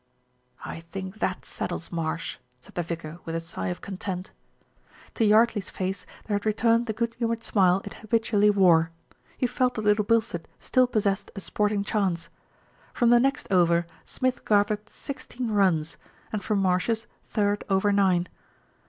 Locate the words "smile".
7.43-7.83